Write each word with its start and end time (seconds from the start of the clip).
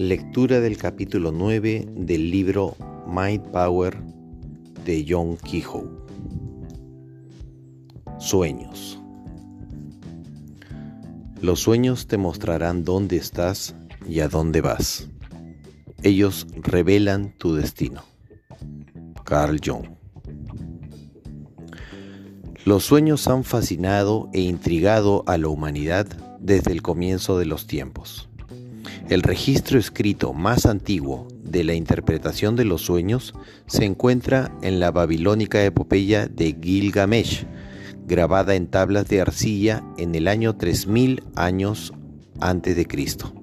Lectura 0.00 0.60
del 0.60 0.78
capítulo 0.78 1.30
9 1.30 1.86
del 1.94 2.30
libro 2.30 2.74
Mind 3.06 3.50
Power 3.50 4.02
de 4.86 5.04
John 5.06 5.36
Kehoe. 5.36 5.90
Sueños. 8.18 8.98
Los 11.42 11.60
sueños 11.60 12.06
te 12.06 12.16
mostrarán 12.16 12.82
dónde 12.82 13.16
estás 13.16 13.76
y 14.08 14.20
a 14.20 14.28
dónde 14.28 14.62
vas. 14.62 15.10
Ellos 16.02 16.46
revelan 16.54 17.36
tu 17.36 17.54
destino. 17.54 18.02
Carl 19.24 19.60
Jung. 19.62 19.84
Los 22.64 22.86
sueños 22.86 23.28
han 23.28 23.44
fascinado 23.44 24.30
e 24.32 24.40
intrigado 24.40 25.24
a 25.26 25.36
la 25.36 25.48
humanidad 25.48 26.06
desde 26.40 26.72
el 26.72 26.80
comienzo 26.80 27.36
de 27.36 27.44
los 27.44 27.66
tiempos. 27.66 28.29
El 29.10 29.22
registro 29.22 29.76
escrito 29.76 30.32
más 30.32 30.66
antiguo 30.66 31.26
de 31.42 31.64
la 31.64 31.74
interpretación 31.74 32.54
de 32.54 32.64
los 32.64 32.82
sueños 32.82 33.34
se 33.66 33.84
encuentra 33.84 34.56
en 34.62 34.78
la 34.78 34.92
babilónica 34.92 35.64
epopeya 35.64 36.28
de 36.28 36.56
Gilgamesh, 36.62 37.44
grabada 38.06 38.54
en 38.54 38.68
tablas 38.68 39.08
de 39.08 39.20
arcilla 39.20 39.82
en 39.98 40.14
el 40.14 40.28
año 40.28 40.54
3000 40.54 41.24
años 41.34 41.92
antes 42.38 42.76
de 42.76 42.86
Cristo. 42.86 43.34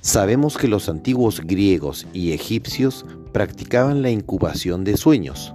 Sabemos 0.00 0.58
que 0.58 0.66
los 0.66 0.88
antiguos 0.88 1.40
griegos 1.40 2.04
y 2.12 2.32
egipcios 2.32 3.06
practicaban 3.32 4.02
la 4.02 4.10
incubación 4.10 4.82
de 4.82 4.96
sueños, 4.96 5.54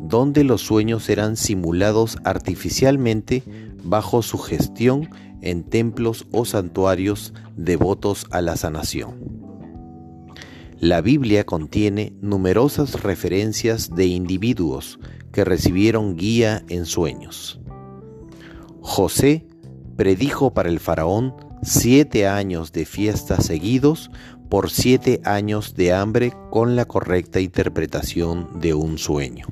donde 0.00 0.42
los 0.42 0.62
sueños 0.62 1.08
eran 1.08 1.36
simulados 1.36 2.18
artificialmente 2.24 3.44
bajo 3.84 4.22
su 4.22 4.38
gestión 4.38 5.08
en 5.42 5.64
templos 5.64 6.26
o 6.32 6.44
santuarios 6.44 7.34
devotos 7.56 8.26
a 8.30 8.40
la 8.40 8.56
sanación. 8.56 9.42
La 10.78 11.00
Biblia 11.00 11.44
contiene 11.44 12.12
numerosas 12.20 13.02
referencias 13.02 13.94
de 13.94 14.06
individuos 14.06 14.98
que 15.32 15.44
recibieron 15.44 16.16
guía 16.16 16.64
en 16.68 16.86
sueños. 16.86 17.60
José 18.80 19.46
predijo 19.96 20.54
para 20.54 20.68
el 20.68 20.80
faraón 20.80 21.34
siete 21.62 22.26
años 22.26 22.72
de 22.72 22.84
fiestas 22.84 23.46
seguidos 23.46 24.10
por 24.48 24.70
siete 24.70 25.20
años 25.24 25.74
de 25.76 25.92
hambre 25.92 26.32
con 26.50 26.74
la 26.74 26.84
correcta 26.84 27.40
interpretación 27.40 28.60
de 28.60 28.74
un 28.74 28.98
sueño. 28.98 29.46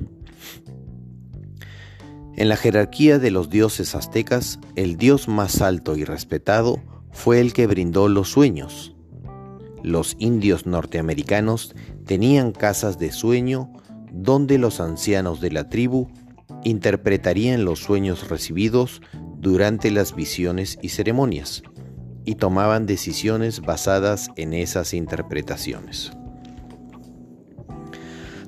En 2.41 2.49
la 2.49 2.57
jerarquía 2.57 3.19
de 3.19 3.31
los 3.31 3.51
dioses 3.51 3.95
aztecas, 3.95 4.61
el 4.75 4.97
dios 4.97 5.29
más 5.29 5.61
alto 5.61 5.95
y 5.99 6.05
respetado 6.05 6.81
fue 7.13 7.39
el 7.39 7.53
que 7.53 7.67
brindó 7.67 8.09
los 8.09 8.31
sueños. 8.31 8.97
Los 9.83 10.17
indios 10.19 10.65
norteamericanos 10.65 11.75
tenían 12.07 12.53
casas 12.53 12.99
de 12.99 13.13
sueño 13.13 13.71
donde 14.11 14.57
los 14.57 14.81
ancianos 14.81 15.43
de 15.43 15.51
la 15.51 15.69
tribu 15.69 16.09
interpretarían 16.65 17.67
los 17.67 17.81
sueños 17.81 18.31
recibidos 18.31 19.03
durante 19.37 19.91
las 19.91 20.15
visiones 20.15 20.79
y 20.81 20.89
ceremonias 20.89 21.63
y 22.25 22.37
tomaban 22.37 22.87
decisiones 22.87 23.61
basadas 23.61 24.31
en 24.37 24.55
esas 24.55 24.95
interpretaciones. 24.95 26.13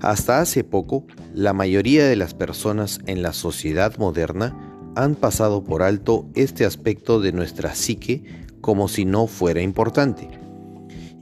Hasta 0.03 0.41
hace 0.41 0.65
poco, 0.65 1.07
la 1.33 1.53
mayoría 1.53 2.09
de 2.09 2.17
las 2.17 2.35
personas 2.35 2.99
en 3.07 3.23
la 3.23 3.33
sociedad 3.33 3.97
moderna 3.99 4.93
han 4.97 5.15
pasado 5.15 5.63
por 5.63 5.85
alto 5.85 6.29
este 6.35 6.65
aspecto 6.65 7.21
de 7.21 7.31
nuestra 7.31 7.77
psique 7.77 8.25
como 8.61 8.89
si 8.89 9.05
no 9.05 9.29
fuera 9.29 9.63
importante. 9.63 10.29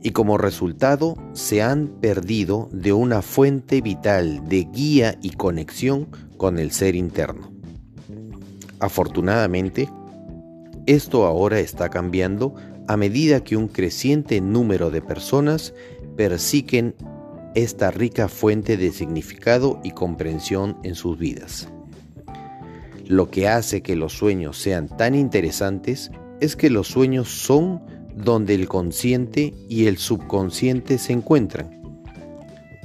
Y 0.02 0.12
como 0.12 0.38
resultado 0.38 1.14
se 1.34 1.60
han 1.60 1.88
perdido 2.00 2.70
de 2.72 2.94
una 2.94 3.20
fuente 3.20 3.82
vital 3.82 4.48
de 4.48 4.64
guía 4.72 5.18
y 5.20 5.32
conexión 5.32 6.08
con 6.38 6.58
el 6.58 6.70
ser 6.70 6.94
interno. 6.94 7.52
Afortunadamente, 8.78 9.90
esto 10.86 11.26
ahora 11.26 11.60
está 11.60 11.90
cambiando 11.90 12.54
a 12.88 12.96
medida 12.96 13.44
que 13.44 13.58
un 13.58 13.68
creciente 13.68 14.40
número 14.40 14.90
de 14.90 15.02
personas 15.02 15.74
persiguen 16.16 16.94
esta 17.54 17.90
rica 17.90 18.28
fuente 18.28 18.76
de 18.76 18.92
significado 18.92 19.80
y 19.82 19.90
comprensión 19.90 20.76
en 20.82 20.94
sus 20.94 21.18
vidas. 21.18 21.68
Lo 23.06 23.28
que 23.28 23.48
hace 23.48 23.82
que 23.82 23.96
los 23.96 24.12
sueños 24.12 24.56
sean 24.56 24.88
tan 24.88 25.16
interesantes 25.16 26.12
es 26.40 26.54
que 26.54 26.70
los 26.70 26.86
sueños 26.86 27.28
son 27.28 27.82
donde 28.14 28.54
el 28.54 28.68
consciente 28.68 29.52
y 29.68 29.86
el 29.86 29.98
subconsciente 29.98 30.96
se 30.96 31.12
encuentran, 31.12 31.82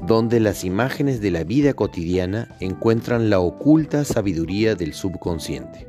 donde 0.04 0.40
las 0.40 0.64
imágenes 0.64 1.22
de 1.22 1.30
la 1.30 1.44
vida 1.44 1.74
cotidiana 1.74 2.56
encuentran 2.60 3.30
la 3.30 3.40
oculta 3.40 4.04
sabiduría 4.04 4.74
del 4.74 4.94
subconsciente. 4.94 5.88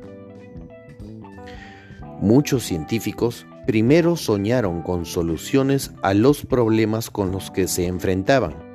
Muchos 2.19 2.63
científicos 2.63 3.47
primero 3.65 4.15
soñaron 4.15 4.83
con 4.83 5.05
soluciones 5.05 5.93
a 6.03 6.13
los 6.13 6.45
problemas 6.45 7.09
con 7.09 7.31
los 7.31 7.49
que 7.49 7.67
se 7.67 7.87
enfrentaban 7.87 8.66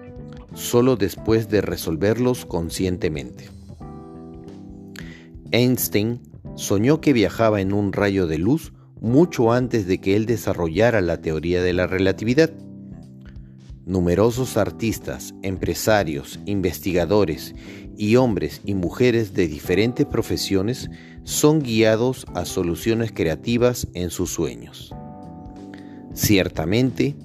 solo 0.54 0.96
después 0.96 1.48
de 1.48 1.60
resolverlos 1.60 2.46
conscientemente. 2.46 3.48
Einstein 5.50 6.20
soñó 6.56 7.00
que 7.00 7.12
viajaba 7.12 7.60
en 7.60 7.72
un 7.72 7.92
rayo 7.92 8.26
de 8.26 8.38
luz 8.38 8.72
mucho 9.00 9.52
antes 9.52 9.86
de 9.86 9.98
que 9.98 10.16
él 10.16 10.26
desarrollara 10.26 11.00
la 11.00 11.20
teoría 11.20 11.62
de 11.62 11.72
la 11.72 11.86
relatividad. 11.86 12.50
Numerosos 13.84 14.56
artistas, 14.56 15.34
empresarios, 15.42 16.38
investigadores 16.46 17.54
y 17.96 18.16
hombres 18.16 18.60
y 18.64 18.74
mujeres 18.74 19.34
de 19.34 19.48
diferentes 19.48 20.06
profesiones 20.06 20.88
son 21.24 21.60
guiados 21.60 22.26
a 22.34 22.44
soluciones 22.44 23.12
creativas 23.12 23.88
en 23.94 24.10
sus 24.10 24.30
sueños. 24.30 24.94
Ciertamente, 26.14 27.16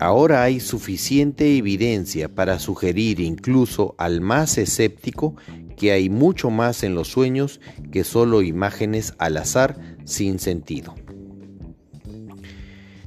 Ahora 0.00 0.42
hay 0.42 0.58
suficiente 0.60 1.56
evidencia 1.56 2.28
para 2.28 2.58
sugerir 2.58 3.20
incluso 3.20 3.94
al 3.96 4.20
más 4.20 4.58
escéptico 4.58 5.36
que 5.76 5.92
hay 5.92 6.10
mucho 6.10 6.50
más 6.50 6.82
en 6.82 6.94
los 6.94 7.08
sueños 7.08 7.60
que 7.92 8.04
solo 8.04 8.42
imágenes 8.42 9.14
al 9.18 9.36
azar 9.36 9.78
sin 10.04 10.38
sentido. 10.38 10.94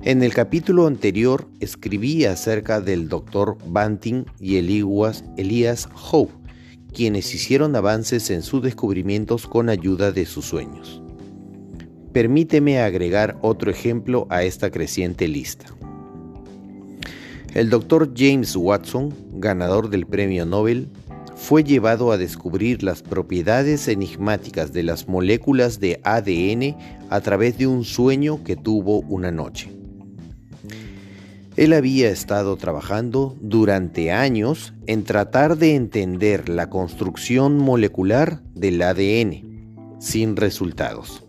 En 0.01 0.23
el 0.23 0.33
capítulo 0.33 0.87
anterior 0.87 1.49
escribí 1.59 2.23
acerca 2.23 2.79
del 2.79 3.09
Dr. 3.09 3.57
Banting 3.67 4.23
y 4.39 4.55
Elias 4.55 5.89
Howe, 5.93 6.29
quienes 6.93 7.33
hicieron 7.35 7.75
avances 7.75 8.29
en 8.29 8.41
sus 8.41 8.63
descubrimientos 8.63 9.47
con 9.47 9.67
ayuda 9.67 10.13
de 10.13 10.25
sus 10.25 10.45
sueños. 10.45 11.01
Permíteme 12.13 12.79
agregar 12.79 13.37
otro 13.41 13.69
ejemplo 13.69 14.27
a 14.29 14.43
esta 14.43 14.71
creciente 14.71 15.27
lista. 15.27 15.76
El 17.57 17.72
doctor 17.72 18.13
James 18.16 18.56
Watson, 18.56 19.12
ganador 19.31 19.90
del 19.90 20.06
premio 20.06 20.45
Nobel, 20.45 20.90
fue 21.35 21.63
llevado 21.63 22.12
a 22.12 22.18
descubrir 22.19 22.84
las 22.84 23.01
propiedades 23.01 23.88
enigmáticas 23.88 24.73
de 24.73 24.84
las 24.84 25.07
moléculas 25.07 25.79
de 25.79 26.00
ADN 26.03 26.78
a 27.09 27.19
través 27.22 27.57
de 27.57 27.66
un 27.66 27.84
sueño 27.84 28.44
que 28.44 28.56
tuvo 28.56 29.00
una 29.00 29.31
noche. 29.31 29.72
Él 31.56 31.73
había 31.73 32.12
estado 32.12 32.57
trabajando 32.57 33.35
durante 33.41 34.12
años 34.12 34.75
en 34.85 35.03
tratar 35.03 35.57
de 35.57 35.73
entender 35.73 36.50
la 36.50 36.69
construcción 36.69 37.57
molecular 37.57 38.44
del 38.53 38.79
ADN, 38.84 39.97
sin 39.99 40.35
resultados. 40.35 41.26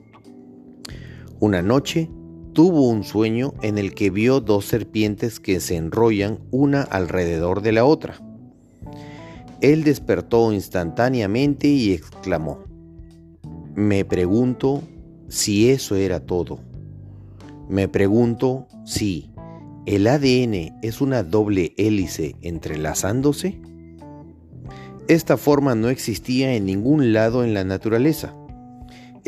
Una 1.41 1.63
noche, 1.63 2.11
tuvo 2.59 2.89
un 2.89 3.05
sueño 3.05 3.55
en 3.63 3.79
el 3.79 3.95
que 3.95 4.11
vio 4.11 4.41
dos 4.41 4.65
serpientes 4.65 5.39
que 5.39 5.61
se 5.61 5.77
enrollan 5.77 6.41
una 6.51 6.83
alrededor 6.83 7.63
de 7.63 7.71
la 7.71 7.85
otra. 7.85 8.21
Él 9.61 9.85
despertó 9.85 10.53
instantáneamente 10.53 11.69
y 11.69 11.93
exclamó, 11.93 12.65
me 13.77 14.05
pregunto 14.05 14.83
si 15.29 15.71
eso 15.71 15.95
era 15.95 16.19
todo. 16.27 16.59
Me 17.69 17.87
pregunto 17.87 18.67
si 18.85 19.31
el 19.87 20.09
ADN 20.09 20.81
es 20.83 21.01
una 21.01 21.23
doble 21.23 21.75
hélice 21.77 22.35
entrelazándose. 22.43 23.61
Esta 25.07 25.37
forma 25.37 25.77
no 25.77 25.91
existía 25.91 26.55
en 26.55 26.67
ningún 26.67 27.13
lado 27.13 27.45
en 27.45 27.55
la 27.55 27.63
naturaleza. 27.63 28.35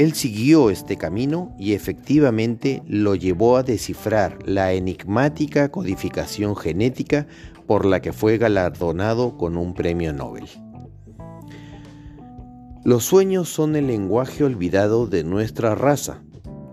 Él 0.01 0.15
siguió 0.15 0.71
este 0.71 0.97
camino 0.97 1.55
y 1.59 1.75
efectivamente 1.75 2.83
lo 2.87 3.17
llevó 3.17 3.59
a 3.59 3.63
descifrar 3.63 4.39
la 4.47 4.73
enigmática 4.73 5.71
codificación 5.71 6.57
genética 6.57 7.27
por 7.67 7.85
la 7.85 8.01
que 8.01 8.15
fue 8.15 8.39
galardonado 8.39 9.37
con 9.37 9.59
un 9.59 9.75
premio 9.75 10.15
Nobel. 10.15 10.47
Los 12.83 13.05
sueños 13.05 13.51
son 13.51 13.77
el 13.77 13.89
lenguaje 13.89 14.43
olvidado 14.43 15.07
de 15.07 15.23
nuestra 15.23 15.75
raza 15.75 16.23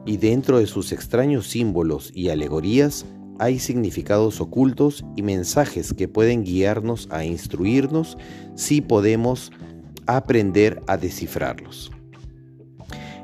y 0.06 0.16
dentro 0.16 0.60
de 0.60 0.68
sus 0.68 0.94
extraños 0.94 1.48
símbolos 1.48 2.14
y 2.16 2.30
alegorías 2.30 3.06
hay 3.40 3.60
significados 3.60 4.40
ocultos 4.40 5.04
y 5.18 5.22
mensajes 5.22 5.94
que 5.94 6.08
pueden 6.08 6.46
guiarnos 6.46 7.10
a 7.12 7.26
instruirnos 7.26 8.18
si 8.56 8.80
podemos 8.80 9.52
aprender 10.06 10.82
a 10.88 10.96
descifrarlos. 10.96 11.92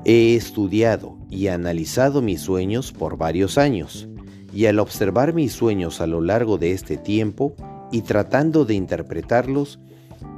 He 0.05 0.35
estudiado 0.35 1.17
y 1.29 1.47
analizado 1.47 2.21
mis 2.21 2.41
sueños 2.41 2.91
por 2.91 3.17
varios 3.17 3.57
años 3.57 4.09
y 4.53 4.65
al 4.65 4.79
observar 4.79 5.33
mis 5.33 5.53
sueños 5.53 6.01
a 6.01 6.07
lo 6.07 6.19
largo 6.19 6.57
de 6.57 6.73
este 6.73 6.97
tiempo 6.97 7.55
y 7.89 8.01
tratando 8.01 8.65
de 8.65 8.73
interpretarlos, 8.73 9.79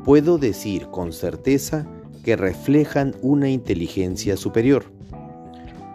puedo 0.03 0.37
decir 0.37 0.87
con 0.87 1.13
certeza 1.13 1.87
que 2.23 2.35
reflejan 2.35 3.15
una 3.23 3.49
inteligencia 3.49 4.37
superior, 4.37 4.85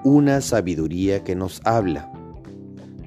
una 0.02 0.40
sabiduría 0.40 1.22
que 1.22 1.36
nos 1.36 1.60
habla. 1.64 2.12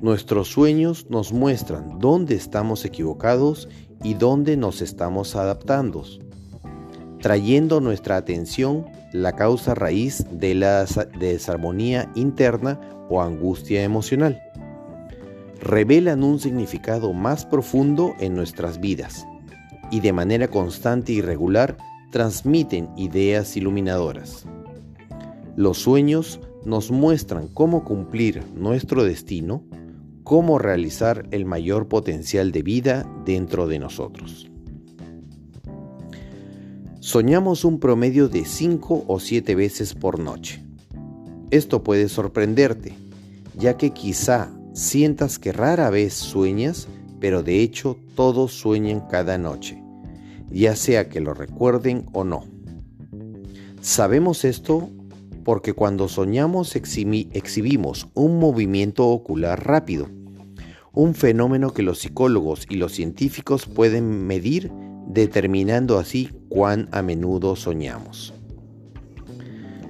Nuestros 0.01 0.47
sueños 0.47 1.07
nos 1.09 1.33
muestran 1.33 1.99
dónde 1.99 2.35
estamos 2.35 2.85
equivocados 2.85 3.67
y 4.01 4.13
dónde 4.13 4.55
nos 4.55 4.81
estamos 4.81 5.35
adaptando, 5.35 6.05
trayendo 7.23 7.79
nuestra 7.79 8.17
atención 8.17 8.85
la 9.13 9.31
causa 9.31 9.73
raíz 9.73 10.25
de 10.29 10.55
la 10.55 10.85
desarmonía 11.17 12.11
interna 12.15 12.81
o 13.09 13.21
angustia 13.21 13.81
emocional 13.81 14.41
revelan 15.61 16.21
un 16.21 16.41
significado 16.41 17.13
más 17.13 17.45
profundo 17.45 18.13
en 18.19 18.35
nuestras 18.35 18.81
vidas 18.81 19.25
y 19.89 20.01
de 20.01 20.11
manera 20.11 20.49
constante 20.49 21.13
y 21.13 21.21
regular 21.21 21.77
transmiten 22.11 22.89
ideas 22.97 23.55
iluminadoras. 23.55 24.45
Los 25.55 25.77
sueños 25.77 26.41
nos 26.65 26.91
muestran 26.91 27.47
cómo 27.47 27.85
cumplir 27.85 28.43
nuestro 28.53 29.05
destino, 29.05 29.63
cómo 30.25 30.59
realizar 30.59 31.25
el 31.31 31.45
mayor 31.45 31.87
potencial 31.87 32.51
de 32.51 32.63
vida 32.63 33.09
dentro 33.23 33.65
de 33.67 33.79
nosotros. 33.79 34.52
Soñamos 37.03 37.65
un 37.65 37.81
promedio 37.81 38.29
de 38.29 38.45
5 38.45 39.03
o 39.09 39.19
7 39.19 39.55
veces 39.55 39.93
por 39.93 40.19
noche. 40.19 40.63
Esto 41.51 41.83
puede 41.83 42.07
sorprenderte, 42.07 42.93
ya 43.57 43.75
que 43.75 43.89
quizá 43.89 44.53
sientas 44.71 45.37
que 45.37 45.51
rara 45.51 45.89
vez 45.89 46.13
sueñas, 46.13 46.87
pero 47.19 47.43
de 47.43 47.59
hecho 47.59 47.97
todos 48.15 48.53
sueñan 48.53 49.01
cada 49.11 49.37
noche, 49.37 49.83
ya 50.49 50.77
sea 50.77 51.09
que 51.09 51.19
lo 51.19 51.33
recuerden 51.33 52.05
o 52.13 52.23
no. 52.23 52.45
Sabemos 53.81 54.45
esto 54.45 54.89
porque 55.43 55.73
cuando 55.73 56.07
soñamos 56.07 56.73
exhibimos 56.77 58.07
un 58.13 58.39
movimiento 58.39 59.09
ocular 59.09 59.67
rápido, 59.67 60.07
un 60.93 61.15
fenómeno 61.15 61.73
que 61.73 61.83
los 61.83 61.99
psicólogos 61.99 62.65
y 62.69 62.75
los 62.75 62.93
científicos 62.93 63.65
pueden 63.65 64.25
medir 64.25 64.71
determinando 65.13 65.99
así 65.99 66.29
cuán 66.49 66.89
a 66.91 67.01
menudo 67.01 67.55
soñamos. 67.55 68.33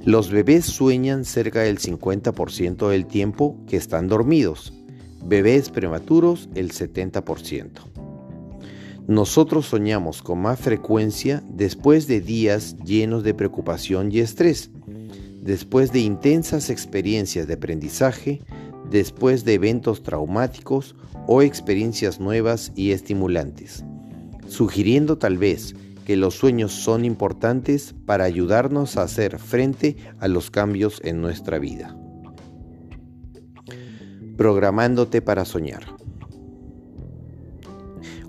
Los 0.05 0.29
bebés 0.31 0.65
sueñan 0.65 1.23
cerca 1.23 1.61
del 1.61 1.79
50% 1.79 2.89
del 2.89 3.05
tiempo 3.05 3.57
que 3.67 3.77
están 3.77 4.09
dormidos, 4.09 4.73
bebés 5.25 5.69
prematuros 5.69 6.49
el 6.55 6.71
70%. 6.73 7.69
Nosotros 9.07 9.65
soñamos 9.65 10.21
con 10.21 10.41
más 10.41 10.59
frecuencia 10.59 11.41
después 11.49 12.07
de 12.07 12.19
días 12.21 12.77
llenos 12.85 13.23
de 13.23 13.33
preocupación 13.33 14.11
y 14.11 14.19
estrés, 14.19 14.71
después 15.41 15.91
de 15.91 15.99
intensas 15.99 16.69
experiencias 16.69 17.47
de 17.47 17.53
aprendizaje, 17.53 18.41
después 18.89 19.45
de 19.45 19.53
eventos 19.53 20.03
traumáticos 20.03 20.95
o 21.27 21.41
experiencias 21.41 22.19
nuevas 22.19 22.71
y 22.75 22.91
estimulantes, 22.91 23.83
sugiriendo 24.53 25.17
tal 25.17 25.37
vez 25.39 25.75
que 26.05 26.15
los 26.15 26.35
sueños 26.35 26.73
son 26.73 27.05
importantes 27.05 27.95
para 28.05 28.25
ayudarnos 28.25 28.97
a 28.97 29.03
hacer 29.03 29.39
frente 29.39 29.97
a 30.19 30.27
los 30.27 30.51
cambios 30.51 31.01
en 31.03 31.21
nuestra 31.21 31.57
vida. 31.57 31.97
Programándote 34.37 35.21
para 35.21 35.43
soñar. 35.45 35.83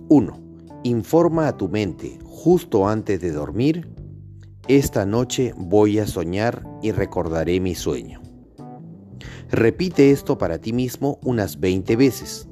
1. 0.09 0.41
Informa 0.85 1.49
a 1.49 1.57
tu 1.57 1.69
mente 1.69 2.19
justo 2.25 2.89
antes 2.89 3.21
de 3.21 3.33
dormir, 3.33 3.89
esta 4.67 5.05
noche 5.05 5.53
voy 5.59 5.99
a 5.99 6.07
soñar 6.07 6.65
y 6.83 6.91
recordaré 6.93 7.61
mi 7.61 7.75
sueño. 7.75 8.23
Repite 9.51 10.11
esto 10.11 10.39
para 10.39 10.59
ti 10.59 10.73
mismo 10.73 11.19
unas 11.23 11.61
20 11.61 11.97
veces. 11.97 12.49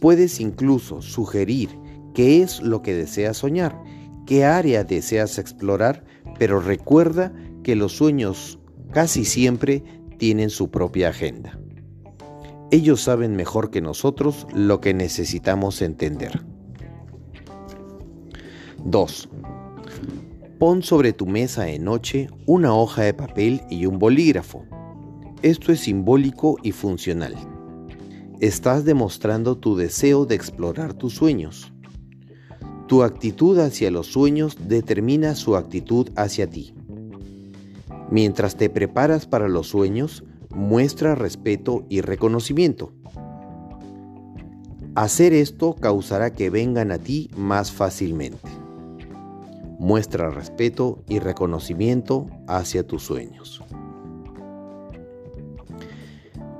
Puedes 0.00 0.40
incluso 0.40 1.02
sugerir 1.02 1.79
qué 2.14 2.42
es 2.42 2.60
lo 2.60 2.82
que 2.82 2.94
deseas 2.94 3.36
soñar 3.36 3.76
qué 4.30 4.44
área 4.44 4.84
deseas 4.84 5.38
explorar, 5.38 6.04
pero 6.38 6.60
recuerda 6.60 7.32
que 7.64 7.74
los 7.74 7.96
sueños 7.96 8.60
casi 8.92 9.24
siempre 9.24 9.82
tienen 10.18 10.50
su 10.50 10.70
propia 10.70 11.08
agenda. 11.08 11.58
Ellos 12.70 13.00
saben 13.00 13.34
mejor 13.34 13.72
que 13.72 13.80
nosotros 13.80 14.46
lo 14.54 14.80
que 14.80 14.94
necesitamos 14.94 15.82
entender. 15.82 16.44
2. 18.84 19.28
Pon 20.60 20.84
sobre 20.84 21.12
tu 21.12 21.26
mesa 21.26 21.64
de 21.64 21.80
noche 21.80 22.28
una 22.46 22.72
hoja 22.72 23.02
de 23.02 23.14
papel 23.14 23.62
y 23.68 23.86
un 23.86 23.98
bolígrafo. 23.98 24.64
Esto 25.42 25.72
es 25.72 25.80
simbólico 25.80 26.56
y 26.62 26.70
funcional. 26.70 27.34
Estás 28.38 28.84
demostrando 28.84 29.58
tu 29.58 29.74
deseo 29.74 30.24
de 30.24 30.36
explorar 30.36 30.94
tus 30.94 31.14
sueños. 31.14 31.72
Tu 32.90 33.04
actitud 33.04 33.56
hacia 33.60 33.88
los 33.92 34.08
sueños 34.08 34.56
determina 34.66 35.36
su 35.36 35.54
actitud 35.54 36.08
hacia 36.16 36.50
ti. 36.50 36.74
Mientras 38.10 38.56
te 38.56 38.68
preparas 38.68 39.26
para 39.26 39.46
los 39.46 39.68
sueños, 39.68 40.24
muestra 40.48 41.14
respeto 41.14 41.86
y 41.88 42.00
reconocimiento. 42.00 42.92
Hacer 44.96 45.34
esto 45.34 45.76
causará 45.76 46.32
que 46.32 46.50
vengan 46.50 46.90
a 46.90 46.98
ti 46.98 47.30
más 47.36 47.70
fácilmente. 47.70 48.50
Muestra 49.78 50.28
respeto 50.28 51.04
y 51.08 51.20
reconocimiento 51.20 52.26
hacia 52.48 52.84
tus 52.84 53.04
sueños. 53.04 53.62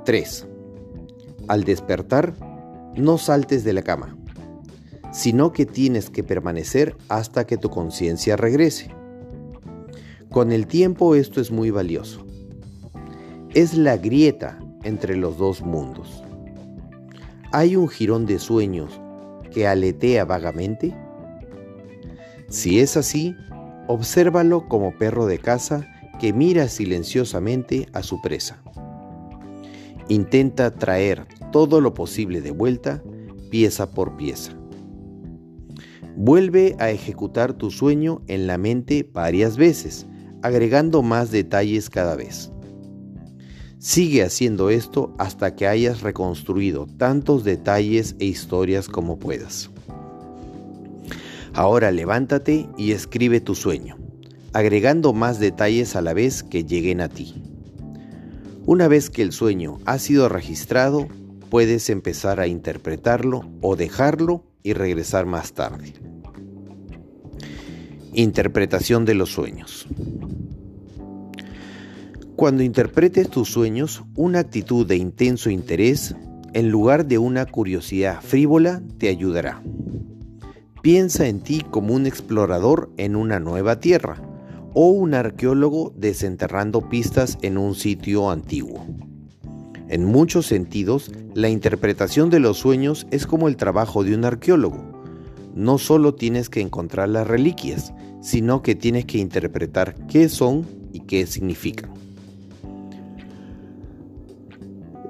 3. 0.05 0.47
Al 1.49 1.65
despertar, 1.65 2.35
no 2.95 3.17
saltes 3.17 3.65
de 3.65 3.73
la 3.73 3.81
cama 3.81 4.15
sino 5.11 5.51
que 5.51 5.65
tienes 5.65 6.09
que 6.09 6.23
permanecer 6.23 6.95
hasta 7.09 7.45
que 7.45 7.57
tu 7.57 7.69
conciencia 7.69 8.37
regrese. 8.37 8.91
Con 10.29 10.51
el 10.51 10.65
tiempo 10.67 11.15
esto 11.15 11.41
es 11.41 11.51
muy 11.51 11.71
valioso. 11.71 12.25
Es 13.53 13.73
la 13.73 13.97
grieta 13.97 14.59
entre 14.83 15.17
los 15.17 15.37
dos 15.37 15.61
mundos. 15.61 16.23
¿Hay 17.51 17.75
un 17.75 17.89
jirón 17.89 18.25
de 18.25 18.39
sueños 18.39 19.01
que 19.51 19.67
aletea 19.67 20.23
vagamente? 20.23 20.95
Si 22.47 22.79
es 22.79 22.95
así, 22.95 23.35
obsérvalo 23.87 24.69
como 24.69 24.97
perro 24.97 25.25
de 25.25 25.37
casa 25.37 25.85
que 26.19 26.31
mira 26.31 26.69
silenciosamente 26.69 27.89
a 27.91 28.03
su 28.03 28.21
presa. 28.21 28.61
Intenta 30.07 30.71
traer 30.71 31.25
todo 31.51 31.81
lo 31.81 31.93
posible 31.93 32.39
de 32.39 32.51
vuelta, 32.51 33.03
pieza 33.49 33.91
por 33.91 34.15
pieza. 34.15 34.60
Vuelve 36.15 36.75
a 36.79 36.89
ejecutar 36.89 37.53
tu 37.53 37.71
sueño 37.71 38.21
en 38.27 38.47
la 38.47 38.57
mente 38.57 39.09
varias 39.13 39.57
veces, 39.57 40.05
agregando 40.41 41.01
más 41.01 41.31
detalles 41.31 41.89
cada 41.89 42.15
vez. 42.15 42.51
Sigue 43.79 44.23
haciendo 44.23 44.69
esto 44.69 45.15
hasta 45.17 45.55
que 45.55 45.67
hayas 45.67 46.01
reconstruido 46.01 46.85
tantos 46.97 47.43
detalles 47.43 48.15
e 48.19 48.25
historias 48.25 48.87
como 48.87 49.17
puedas. 49.17 49.71
Ahora 51.53 51.91
levántate 51.91 52.69
y 52.77 52.91
escribe 52.91 53.41
tu 53.41 53.55
sueño, 53.55 53.97
agregando 54.53 55.13
más 55.13 55.39
detalles 55.39 55.95
a 55.95 56.01
la 56.01 56.13
vez 56.13 56.43
que 56.43 56.63
lleguen 56.63 57.01
a 57.01 57.09
ti. 57.09 57.41
Una 58.65 58.87
vez 58.87 59.09
que 59.09 59.23
el 59.23 59.31
sueño 59.31 59.79
ha 59.85 59.97
sido 59.97 60.29
registrado, 60.29 61.07
puedes 61.49 61.89
empezar 61.89 62.39
a 62.39 62.47
interpretarlo 62.47 63.49
o 63.61 63.75
dejarlo 63.75 64.45
y 64.63 64.73
regresar 64.73 65.25
más 65.25 65.53
tarde. 65.53 65.93
Interpretación 68.13 69.05
de 69.05 69.13
los 69.15 69.31
sueños. 69.31 69.87
Cuando 72.35 72.63
interpretes 72.63 73.29
tus 73.29 73.49
sueños, 73.49 74.03
una 74.15 74.39
actitud 74.39 74.87
de 74.87 74.97
intenso 74.97 75.49
interés, 75.49 76.15
en 76.53 76.69
lugar 76.69 77.05
de 77.05 77.17
una 77.17 77.45
curiosidad 77.45 78.19
frívola, 78.21 78.81
te 78.97 79.09
ayudará. 79.09 79.61
Piensa 80.81 81.27
en 81.27 81.41
ti 81.41 81.61
como 81.69 81.93
un 81.93 82.07
explorador 82.07 82.91
en 82.97 83.15
una 83.15 83.39
nueva 83.39 83.79
tierra 83.79 84.21
o 84.73 84.89
un 84.89 85.13
arqueólogo 85.13 85.93
desenterrando 85.95 86.89
pistas 86.89 87.37
en 87.41 87.57
un 87.57 87.75
sitio 87.75 88.31
antiguo. 88.31 88.85
En 89.91 90.05
muchos 90.05 90.45
sentidos, 90.45 91.11
la 91.35 91.49
interpretación 91.49 92.29
de 92.29 92.39
los 92.39 92.57
sueños 92.57 93.05
es 93.11 93.27
como 93.27 93.49
el 93.49 93.57
trabajo 93.57 94.05
de 94.05 94.15
un 94.15 94.23
arqueólogo. 94.23 94.81
No 95.53 95.77
solo 95.77 96.15
tienes 96.15 96.47
que 96.47 96.61
encontrar 96.61 97.09
las 97.09 97.27
reliquias, 97.27 97.93
sino 98.21 98.61
que 98.61 98.73
tienes 98.73 99.03
que 99.03 99.17
interpretar 99.17 100.07
qué 100.07 100.29
son 100.29 100.65
y 100.93 101.01
qué 101.01 101.27
significan. 101.27 101.91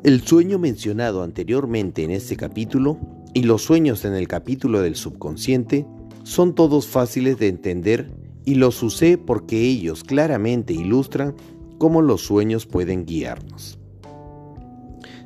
El 0.04 0.22
sueño 0.22 0.58
mencionado 0.58 1.22
anteriormente 1.22 2.04
en 2.04 2.10
este 2.10 2.36
capítulo 2.36 2.98
y 3.36 3.44
los 3.44 3.62
sueños 3.62 4.04
en 4.04 4.16
el 4.16 4.28
capítulo 4.28 4.82
del 4.82 4.96
subconsciente 4.96 5.86
son 6.24 6.56
todos 6.56 6.88
fáciles 6.88 7.38
de 7.38 7.50
entender 7.50 8.10
y 8.46 8.56
los 8.56 8.82
usé 8.82 9.20
porque 9.20 9.62
ellos 9.62 10.04
claramente 10.04 10.74
ilustran 10.74 11.36
cómo 11.78 12.02
los 12.02 12.22
sueños 12.22 12.66
pueden 12.66 13.06
guiarnos. 13.06 13.78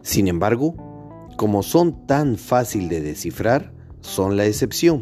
Sin 0.05 0.27
embargo, 0.27 0.75
como 1.35 1.63
son 1.63 2.05
tan 2.05 2.37
fácil 2.37 2.89
de 2.89 3.01
descifrar, 3.01 3.73
son 4.01 4.37
la 4.37 4.45
excepción. 4.45 5.01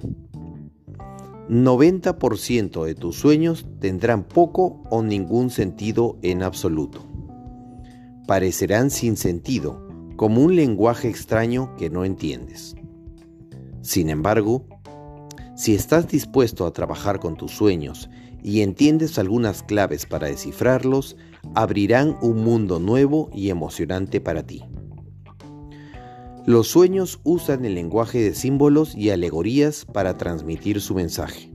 90% 1.50 2.86
de 2.86 2.96
tus 2.96 3.18
sueños 3.18 3.66
tendrán 3.82 4.24
poco 4.24 4.82
o 4.90 5.04
ningún 5.04 5.50
sentido 5.50 6.18
en 6.22 6.42
absoluto. 6.42 7.06
Parecerán 8.28 8.90
sin 8.90 9.18
sentido, 9.18 9.86
como 10.16 10.42
un 10.42 10.56
lenguaje 10.56 11.10
extraño 11.10 11.76
que 11.76 11.90
no 11.90 12.06
entiendes. 12.06 12.74
Sin 13.82 14.10
embargo, 14.10 14.66
si 15.58 15.76
estás 15.76 16.08
dispuesto 16.08 16.66
a 16.66 16.72
trabajar 16.72 17.20
con 17.20 17.36
tus 17.36 17.52
sueños 17.52 18.10
y 18.42 18.62
entiendes 18.62 19.20
algunas 19.20 19.64
claves 19.64 20.06
para 20.06 20.28
descifrarlos, 20.28 21.18
abrirán 21.56 22.16
un 22.22 22.42
mundo 22.42 22.80
nuevo 22.80 23.30
y 23.34 23.50
emocionante 23.50 24.22
para 24.22 24.44
ti. 24.44 24.64
Los 26.46 26.68
sueños 26.68 27.22
usan 27.24 27.64
el 27.64 27.76
lenguaje 27.76 28.22
de 28.22 28.36
símbolos 28.36 28.96
y 28.98 29.12
alegorías 29.12 29.86
para 29.86 30.18
transmitir 30.18 30.82
su 30.82 30.94
mensaje. 30.94 31.50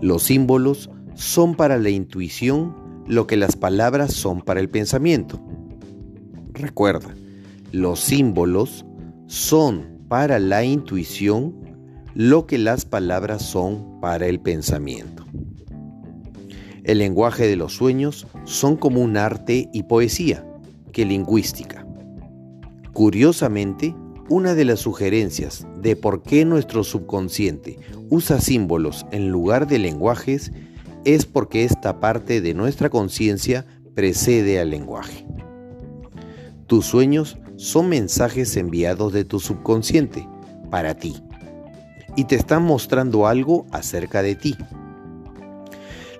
Los 0.00 0.22
símbolos 0.22 0.88
son 1.14 1.54
para 1.54 1.76
la 1.76 1.90
intuición 1.90 2.74
lo 3.06 3.26
que 3.26 3.36
las 3.36 3.56
palabras 3.56 4.14
son 4.14 4.40
para 4.40 4.60
el 4.60 4.70
pensamiento. 4.70 5.38
Recuerda, 6.54 7.14
los 7.72 8.00
símbolos 8.00 8.86
son 9.26 9.98
para 10.08 10.38
la 10.38 10.64
intuición 10.64 11.54
lo 12.14 12.46
que 12.46 12.56
las 12.56 12.86
palabras 12.86 13.42
son 13.42 14.00
para 14.00 14.28
el 14.28 14.40
pensamiento. 14.40 15.26
El 16.84 16.98
lenguaje 16.98 17.46
de 17.46 17.56
los 17.56 17.74
sueños 17.74 18.26
son 18.44 18.76
como 18.76 19.02
un 19.02 19.18
arte 19.18 19.68
y 19.74 19.82
poesía 19.82 20.46
que 20.92 21.04
lingüística. 21.04 21.87
Curiosamente, 22.98 23.94
una 24.28 24.56
de 24.56 24.64
las 24.64 24.80
sugerencias 24.80 25.68
de 25.80 25.94
por 25.94 26.24
qué 26.24 26.44
nuestro 26.44 26.82
subconsciente 26.82 27.78
usa 28.10 28.40
símbolos 28.40 29.06
en 29.12 29.28
lugar 29.28 29.68
de 29.68 29.78
lenguajes 29.78 30.50
es 31.04 31.24
porque 31.24 31.62
esta 31.62 32.00
parte 32.00 32.40
de 32.40 32.54
nuestra 32.54 32.90
conciencia 32.90 33.64
precede 33.94 34.58
al 34.58 34.70
lenguaje. 34.70 35.24
Tus 36.66 36.86
sueños 36.86 37.38
son 37.54 37.88
mensajes 37.88 38.56
enviados 38.56 39.12
de 39.12 39.24
tu 39.24 39.38
subconsciente 39.38 40.28
para 40.68 40.96
ti 40.96 41.14
y 42.16 42.24
te 42.24 42.34
están 42.34 42.64
mostrando 42.64 43.28
algo 43.28 43.64
acerca 43.70 44.22
de 44.22 44.34
ti. 44.34 44.56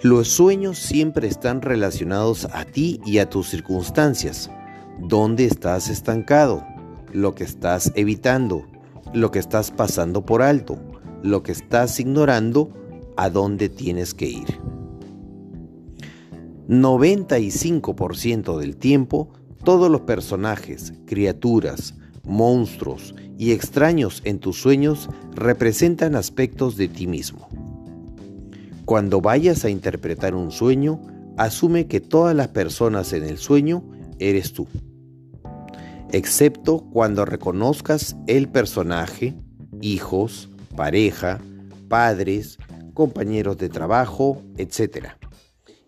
Los 0.04 0.28
sueños 0.28 0.78
siempre 0.78 1.26
están 1.26 1.60
relacionados 1.60 2.44
a 2.52 2.64
ti 2.64 3.00
y 3.04 3.18
a 3.18 3.28
tus 3.28 3.48
circunstancias, 3.48 4.48
dónde 5.00 5.44
estás 5.44 5.88
estancado, 5.88 6.66
lo 7.12 7.34
que 7.34 7.44
estás 7.44 7.92
evitando, 7.94 8.66
lo 9.12 9.30
que 9.30 9.38
estás 9.38 9.70
pasando 9.70 10.24
por 10.24 10.42
alto, 10.42 10.78
lo 11.22 11.42
que 11.42 11.52
estás 11.52 11.98
ignorando, 12.00 12.70
a 13.16 13.30
dónde 13.30 13.68
tienes 13.68 14.14
que 14.14 14.26
ir. 14.26 14.60
95% 16.68 18.58
del 18.58 18.76
tiempo, 18.76 19.30
todos 19.64 19.90
los 19.90 20.02
personajes, 20.02 20.92
criaturas, 21.06 21.94
monstruos 22.24 23.14
y 23.38 23.52
extraños 23.52 24.20
en 24.24 24.38
tus 24.38 24.60
sueños 24.60 25.08
representan 25.34 26.14
aspectos 26.14 26.76
de 26.76 26.88
ti 26.88 27.06
mismo. 27.06 27.48
Cuando 28.84 29.20
vayas 29.20 29.64
a 29.64 29.70
interpretar 29.70 30.34
un 30.34 30.50
sueño, 30.50 31.00
asume 31.36 31.86
que 31.86 32.00
todas 32.00 32.36
las 32.36 32.48
personas 32.48 33.12
en 33.12 33.24
el 33.24 33.38
sueño 33.38 33.82
eres 34.18 34.52
tú 34.52 34.66
excepto 36.12 36.80
cuando 36.90 37.24
reconozcas 37.24 38.16
el 38.26 38.48
personaje, 38.48 39.34
hijos, 39.80 40.50
pareja, 40.76 41.40
padres, 41.88 42.58
compañeros 42.94 43.58
de 43.58 43.68
trabajo, 43.68 44.42
etc. 44.56 45.08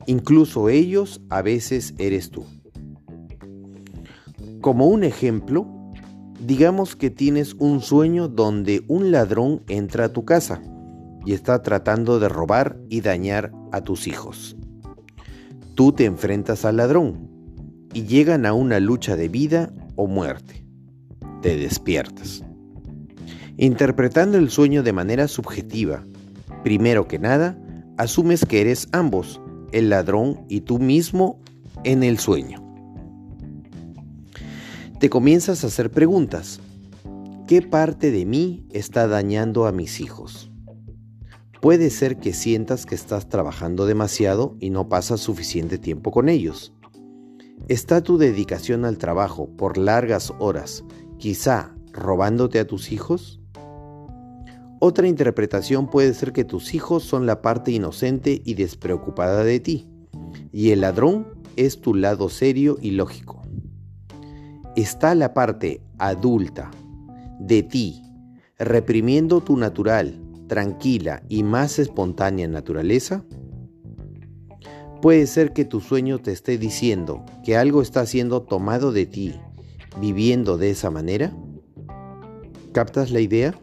Incluso 0.07 0.69
ellos 0.69 1.21
a 1.29 1.43
veces 1.43 1.95
eres 1.99 2.31
tú. 2.31 2.45
Como 4.61 4.87
un 4.89 5.05
ejemplo, 5.05 5.67
digamos 6.45 6.97
que 6.97 7.11
tienes 7.11 7.55
un 7.59 7.81
sueño 7.81 8.29
donde 8.29 8.85
un 8.89 9.11
ladrón 9.11 9.63
entra 9.69 10.07
a 10.07 10.13
tu 10.13 10.25
casa 10.25 10.63
y 11.25 11.33
está 11.33 11.63
tratando 11.63 12.19
de 12.19 12.29
robar 12.29 12.79
y 12.89 13.01
dañar 13.01 13.53
a 13.73 13.83
tus 13.83 14.07
hijos. 14.07 14.57
Tú 15.75 15.93
te 15.93 16.05
enfrentas 16.05 16.65
al 16.65 16.77
ladrón 16.77 17.31
y 17.93 18.05
llegan 18.05 18.47
a 18.47 18.53
una 18.53 18.81
lucha 18.81 19.17
de 19.17 19.29
vida 19.29 19.73
o 20.01 20.07
muerte. 20.07 20.65
Te 21.43 21.59
despiertas. 21.59 22.43
Interpretando 23.59 24.39
el 24.39 24.49
sueño 24.49 24.83
de 24.83 24.95
manera 24.95 25.29
subjetiva, 25.29 26.07
primero 26.65 27.07
que 27.07 27.19
nada, 27.19 27.59
asumes 27.99 28.47
que 28.47 28.63
eres 28.63 28.89
ambos, 28.93 29.43
el 29.73 29.91
ladrón 29.91 30.41
y 30.49 30.63
tú 30.63 30.79
mismo, 30.79 31.39
en 31.85 32.03
el 32.03 32.19
sueño. 32.19 32.67
Te 34.99 35.11
comienzas 35.11 35.65
a 35.65 35.67
hacer 35.67 35.91
preguntas. 35.91 36.61
¿Qué 37.47 37.61
parte 37.61 38.11
de 38.11 38.25
mí 38.25 38.67
está 38.71 39.07
dañando 39.07 39.67
a 39.67 39.73
mis 39.73 40.01
hijos? 40.01 40.51
Puede 41.61 41.91
ser 41.91 42.17
que 42.17 42.33
sientas 42.33 42.87
que 42.87 42.95
estás 42.95 43.29
trabajando 43.29 43.85
demasiado 43.85 44.57
y 44.61 44.71
no 44.71 44.89
pasas 44.89 45.21
suficiente 45.21 45.77
tiempo 45.77 46.11
con 46.11 46.31
ellos. 46.31 46.73
¿Está 47.71 48.03
tu 48.03 48.19
dedicación 48.19 48.85
al 48.85 48.99
trabajo 48.99 49.49
por 49.57 49.79
largas 49.79 50.33
horas 50.41 50.83
quizá 51.19 51.73
robándote 51.93 52.59
a 52.59 52.67
tus 52.67 52.91
hijos? 52.91 53.41
Otra 54.81 55.07
interpretación 55.07 55.89
puede 55.89 56.13
ser 56.15 56.33
que 56.33 56.43
tus 56.45 56.75
hijos 56.75 57.05
son 57.05 57.27
la 57.27 57.43
parte 57.43 57.71
inocente 57.71 58.43
y 58.45 58.55
despreocupada 58.55 59.45
de 59.45 59.61
ti, 59.61 59.89
y 60.51 60.73
el 60.73 60.81
ladrón 60.81 61.29
es 61.55 61.81
tu 61.81 61.95
lado 61.95 62.29
serio 62.29 62.77
y 62.83 62.91
lógico. 62.91 63.41
¿Está 64.75 65.15
la 65.15 65.33
parte 65.33 65.81
adulta 65.99 66.73
de 67.39 67.63
ti 67.63 68.03
reprimiendo 68.59 69.43
tu 69.43 69.57
natural, 69.57 70.21
tranquila 70.49 71.23
y 71.29 71.45
más 71.45 71.79
espontánea 71.79 72.49
naturaleza? 72.49 73.25
Puede 75.03 75.27
ser 75.27 75.55
que 75.55 75.65
tu 75.65 75.81
sueño 75.81 76.19
te 76.19 76.31
esté 76.31 76.59
diciendo 76.59 77.25
que 77.43 77.57
algo 77.57 77.81
está 77.81 78.05
siendo 78.05 78.43
tomado 78.43 78.93
de 78.93 79.07
ti, 79.07 79.35
viviendo 79.99 80.59
de 80.59 80.71
esa 80.71 80.91
manera. 80.91 81.33
¿Captas 82.73 83.11
la 83.11 83.21
idea? 83.21 83.59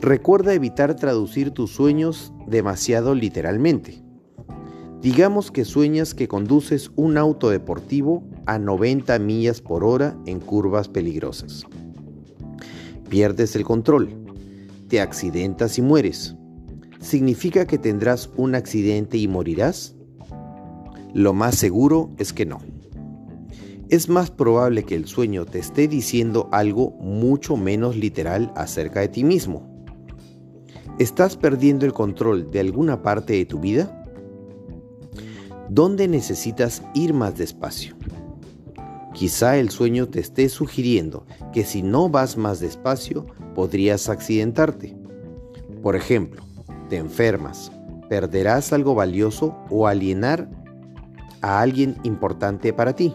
Recuerda 0.00 0.54
evitar 0.54 0.96
traducir 0.96 1.52
tus 1.52 1.70
sueños 1.70 2.32
demasiado 2.48 3.14
literalmente. 3.14 4.02
Digamos 5.02 5.52
que 5.52 5.64
sueñas 5.64 6.14
que 6.14 6.26
conduces 6.26 6.90
un 6.96 7.16
auto 7.16 7.48
deportivo 7.48 8.24
a 8.46 8.58
90 8.58 9.18
millas 9.20 9.60
por 9.60 9.84
hora 9.84 10.16
en 10.26 10.40
curvas 10.40 10.88
peligrosas. 10.88 11.64
Pierdes 13.08 13.54
el 13.54 13.62
control, 13.62 14.08
te 14.88 15.00
accidentas 15.00 15.78
y 15.78 15.82
mueres. 15.82 16.34
¿Significa 17.00 17.66
que 17.66 17.78
tendrás 17.78 18.30
un 18.36 18.54
accidente 18.54 19.18
y 19.18 19.26
morirás? 19.26 19.96
Lo 21.12 21.32
más 21.32 21.56
seguro 21.56 22.10
es 22.18 22.32
que 22.32 22.46
no. 22.46 22.60
Es 23.88 24.08
más 24.08 24.30
probable 24.30 24.84
que 24.84 24.94
el 24.94 25.06
sueño 25.06 25.44
te 25.44 25.58
esté 25.58 25.88
diciendo 25.88 26.48
algo 26.52 26.92
mucho 27.00 27.56
menos 27.56 27.96
literal 27.96 28.52
acerca 28.54 29.00
de 29.00 29.08
ti 29.08 29.24
mismo. 29.24 29.84
¿Estás 31.00 31.36
perdiendo 31.36 31.86
el 31.86 31.92
control 31.92 32.50
de 32.50 32.60
alguna 32.60 33.02
parte 33.02 33.32
de 33.32 33.46
tu 33.46 33.58
vida? 33.58 34.06
¿Dónde 35.68 36.06
necesitas 36.06 36.82
ir 36.94 37.14
más 37.14 37.36
despacio? 37.36 37.96
Quizá 39.14 39.56
el 39.56 39.70
sueño 39.70 40.08
te 40.08 40.20
esté 40.20 40.48
sugiriendo 40.48 41.26
que 41.52 41.64
si 41.64 41.82
no 41.82 42.08
vas 42.08 42.36
más 42.36 42.60
despacio 42.60 43.26
podrías 43.54 44.08
accidentarte. 44.08 44.96
Por 45.82 45.96
ejemplo, 45.96 46.42
te 46.90 46.96
enfermas, 46.96 47.72
perderás 48.08 48.72
algo 48.72 48.94
valioso 48.94 49.56
o 49.70 49.86
alienar 49.86 50.50
a 51.40 51.60
alguien 51.60 51.96
importante 52.02 52.72
para 52.74 52.94
ti. 52.94 53.14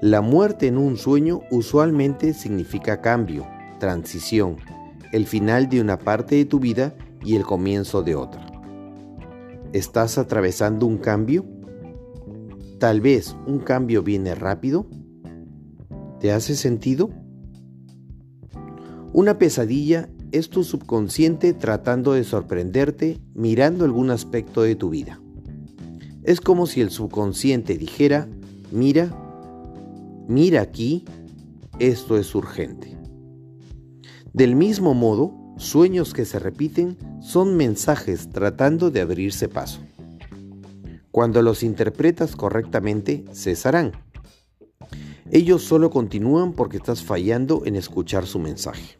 La 0.00 0.20
muerte 0.20 0.68
en 0.68 0.78
un 0.78 0.96
sueño 0.96 1.42
usualmente 1.50 2.32
significa 2.32 3.00
cambio, 3.00 3.44
transición, 3.80 4.56
el 5.12 5.26
final 5.26 5.68
de 5.68 5.80
una 5.80 5.98
parte 5.98 6.36
de 6.36 6.44
tu 6.44 6.60
vida 6.60 6.94
y 7.24 7.34
el 7.34 7.42
comienzo 7.42 8.02
de 8.02 8.14
otra. 8.14 8.46
¿Estás 9.72 10.16
atravesando 10.16 10.86
un 10.86 10.98
cambio? 10.98 11.44
Tal 12.78 13.00
vez 13.00 13.36
un 13.46 13.58
cambio 13.58 14.04
viene 14.04 14.36
rápido. 14.36 14.86
¿Te 16.20 16.30
hace 16.30 16.54
sentido? 16.54 17.10
Una 19.12 19.38
pesadilla 19.38 20.08
es 20.32 20.50
tu 20.50 20.64
subconsciente 20.64 21.52
tratando 21.54 22.12
de 22.12 22.24
sorprenderte 22.24 23.18
mirando 23.34 23.84
algún 23.84 24.10
aspecto 24.10 24.62
de 24.62 24.76
tu 24.76 24.90
vida. 24.90 25.20
Es 26.24 26.40
como 26.40 26.66
si 26.66 26.80
el 26.80 26.90
subconsciente 26.90 27.78
dijera, 27.78 28.28
mira, 28.70 29.08
mira 30.28 30.60
aquí, 30.60 31.04
esto 31.78 32.18
es 32.18 32.34
urgente. 32.34 32.96
Del 34.32 34.54
mismo 34.54 34.94
modo, 34.94 35.34
sueños 35.56 36.12
que 36.12 36.24
se 36.24 36.38
repiten 36.38 36.98
son 37.20 37.56
mensajes 37.56 38.28
tratando 38.30 38.90
de 38.90 39.00
abrirse 39.00 39.48
paso. 39.48 39.80
Cuando 41.10 41.42
los 41.42 41.62
interpretas 41.62 42.36
correctamente, 42.36 43.24
cesarán. 43.32 43.92
Ellos 45.30 45.62
solo 45.62 45.90
continúan 45.90 46.52
porque 46.52 46.76
estás 46.76 47.02
fallando 47.02 47.62
en 47.64 47.76
escuchar 47.76 48.26
su 48.26 48.38
mensaje. 48.38 48.98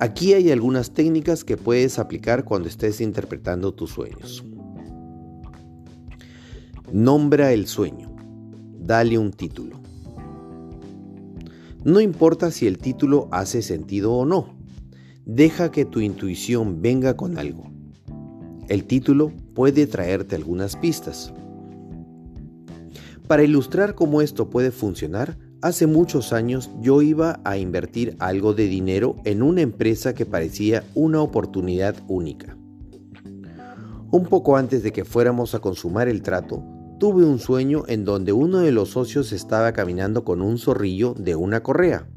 Aquí 0.00 0.32
hay 0.32 0.50
algunas 0.50 0.92
técnicas 0.92 1.44
que 1.44 1.58
puedes 1.58 1.98
aplicar 1.98 2.44
cuando 2.44 2.68
estés 2.68 3.02
interpretando 3.02 3.74
tus 3.74 3.90
sueños. 3.90 4.42
Nombra 6.90 7.52
el 7.52 7.66
sueño. 7.66 8.10
Dale 8.78 9.18
un 9.18 9.30
título. 9.30 9.78
No 11.84 12.00
importa 12.00 12.50
si 12.50 12.66
el 12.66 12.78
título 12.78 13.28
hace 13.30 13.60
sentido 13.60 14.14
o 14.14 14.24
no. 14.24 14.56
Deja 15.26 15.70
que 15.70 15.84
tu 15.84 16.00
intuición 16.00 16.80
venga 16.80 17.14
con 17.14 17.36
algo. 17.36 17.70
El 18.68 18.84
título 18.84 19.32
puede 19.54 19.86
traerte 19.86 20.34
algunas 20.34 20.76
pistas. 20.76 21.34
Para 23.26 23.42
ilustrar 23.42 23.94
cómo 23.94 24.22
esto 24.22 24.48
puede 24.48 24.70
funcionar, 24.70 25.36
Hace 25.62 25.86
muchos 25.86 26.32
años 26.32 26.70
yo 26.80 27.02
iba 27.02 27.38
a 27.44 27.58
invertir 27.58 28.16
algo 28.18 28.54
de 28.54 28.66
dinero 28.66 29.16
en 29.24 29.42
una 29.42 29.60
empresa 29.60 30.14
que 30.14 30.24
parecía 30.24 30.84
una 30.94 31.20
oportunidad 31.20 31.96
única. 32.08 32.56
Un 34.10 34.24
poco 34.24 34.56
antes 34.56 34.82
de 34.82 34.90
que 34.90 35.04
fuéramos 35.04 35.54
a 35.54 35.58
consumar 35.58 36.08
el 36.08 36.22
trato, 36.22 36.64
tuve 36.98 37.26
un 37.26 37.38
sueño 37.38 37.84
en 37.88 38.06
donde 38.06 38.32
uno 38.32 38.60
de 38.60 38.72
los 38.72 38.90
socios 38.90 39.32
estaba 39.32 39.72
caminando 39.72 40.24
con 40.24 40.40
un 40.40 40.56
zorrillo 40.56 41.12
de 41.12 41.36
una 41.36 41.62
correa. 41.62 42.08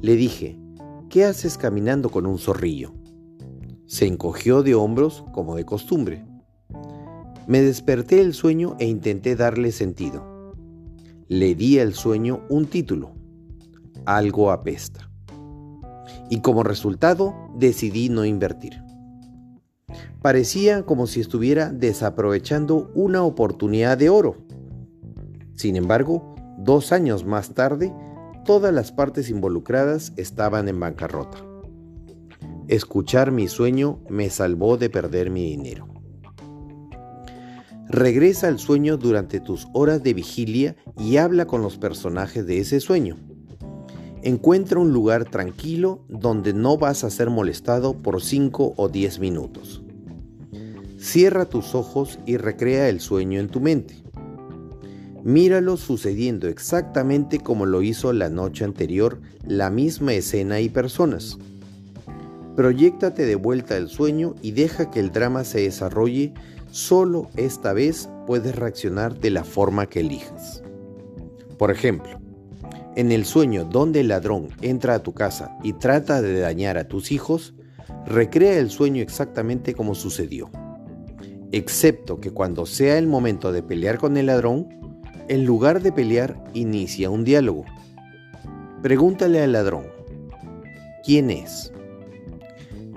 Le 0.00 0.16
dije, 0.16 0.58
¿qué 1.10 1.26
haces 1.26 1.58
caminando 1.58 2.08
con 2.08 2.24
un 2.24 2.38
zorrillo? 2.38 2.94
Se 3.84 4.06
encogió 4.06 4.62
de 4.62 4.74
hombros 4.74 5.24
como 5.34 5.56
de 5.56 5.66
costumbre. 5.66 6.24
Me 7.46 7.60
desperté 7.60 8.16
del 8.16 8.32
sueño 8.32 8.76
e 8.78 8.86
intenté 8.86 9.36
darle 9.36 9.72
sentido 9.72 10.35
le 11.28 11.54
di 11.54 11.78
al 11.80 11.94
sueño 11.94 12.42
un 12.48 12.66
título, 12.66 13.12
Algo 14.04 14.52
apesta. 14.52 15.10
Y 16.30 16.40
como 16.40 16.62
resultado 16.62 17.34
decidí 17.56 18.08
no 18.08 18.24
invertir. 18.24 18.82
Parecía 20.22 20.84
como 20.84 21.06
si 21.06 21.20
estuviera 21.20 21.70
desaprovechando 21.70 22.90
una 22.94 23.22
oportunidad 23.22 23.98
de 23.98 24.08
oro. 24.08 24.36
Sin 25.54 25.76
embargo, 25.76 26.34
dos 26.58 26.92
años 26.92 27.24
más 27.24 27.54
tarde, 27.54 27.92
todas 28.44 28.72
las 28.72 28.92
partes 28.92 29.28
involucradas 29.30 30.12
estaban 30.16 30.68
en 30.68 30.78
bancarrota. 30.78 31.38
Escuchar 32.68 33.32
mi 33.32 33.48
sueño 33.48 34.00
me 34.08 34.30
salvó 34.30 34.76
de 34.76 34.90
perder 34.90 35.30
mi 35.30 35.44
dinero. 35.44 35.95
Regresa 37.88 38.48
al 38.48 38.58
sueño 38.58 38.96
durante 38.96 39.38
tus 39.38 39.68
horas 39.72 40.02
de 40.02 40.12
vigilia 40.12 40.76
y 40.98 41.18
habla 41.18 41.46
con 41.46 41.62
los 41.62 41.78
personajes 41.78 42.44
de 42.44 42.58
ese 42.58 42.80
sueño. 42.80 43.16
Encuentra 44.22 44.80
un 44.80 44.92
lugar 44.92 45.24
tranquilo 45.24 46.04
donde 46.08 46.52
no 46.52 46.78
vas 46.78 47.04
a 47.04 47.10
ser 47.10 47.30
molestado 47.30 48.02
por 48.02 48.20
5 48.20 48.74
o 48.76 48.88
10 48.88 49.20
minutos. 49.20 49.82
Cierra 50.98 51.44
tus 51.44 51.76
ojos 51.76 52.18
y 52.26 52.36
recrea 52.36 52.88
el 52.88 53.00
sueño 53.00 53.38
en 53.38 53.48
tu 53.48 53.60
mente. 53.60 54.02
Míralo 55.22 55.76
sucediendo 55.76 56.48
exactamente 56.48 57.38
como 57.38 57.66
lo 57.66 57.82
hizo 57.82 58.12
la 58.12 58.28
noche 58.28 58.64
anterior, 58.64 59.20
la 59.44 59.70
misma 59.70 60.14
escena 60.14 60.60
y 60.60 60.68
personas. 60.68 61.38
Proyéctate 62.56 63.26
de 63.26 63.36
vuelta 63.36 63.76
al 63.76 63.88
sueño 63.88 64.34
y 64.42 64.52
deja 64.52 64.90
que 64.90 64.98
el 64.98 65.12
drama 65.12 65.44
se 65.44 65.60
desarrolle 65.60 66.32
Solo 66.76 67.30
esta 67.38 67.72
vez 67.72 68.06
puedes 68.26 68.54
reaccionar 68.54 69.18
de 69.18 69.30
la 69.30 69.44
forma 69.44 69.86
que 69.86 70.00
elijas. 70.00 70.62
Por 71.56 71.70
ejemplo, 71.70 72.20
en 72.96 73.12
el 73.12 73.24
sueño 73.24 73.64
donde 73.64 74.00
el 74.00 74.08
ladrón 74.08 74.48
entra 74.60 74.92
a 74.92 75.02
tu 75.02 75.14
casa 75.14 75.56
y 75.62 75.72
trata 75.72 76.20
de 76.20 76.38
dañar 76.38 76.76
a 76.76 76.86
tus 76.86 77.12
hijos, 77.12 77.54
recrea 78.04 78.58
el 78.58 78.68
sueño 78.68 79.02
exactamente 79.02 79.72
como 79.72 79.94
sucedió. 79.94 80.50
Excepto 81.50 82.20
que 82.20 82.30
cuando 82.30 82.66
sea 82.66 82.98
el 82.98 83.06
momento 83.06 83.52
de 83.52 83.62
pelear 83.62 83.96
con 83.96 84.18
el 84.18 84.26
ladrón, 84.26 84.68
en 85.28 85.46
lugar 85.46 85.80
de 85.80 85.92
pelear, 85.92 86.44
inicia 86.52 87.08
un 87.08 87.24
diálogo. 87.24 87.64
Pregúntale 88.82 89.42
al 89.42 89.52
ladrón, 89.52 89.86
¿quién 91.02 91.30
es? 91.30 91.72